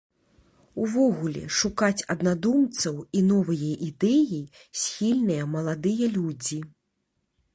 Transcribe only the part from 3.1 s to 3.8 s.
і новыя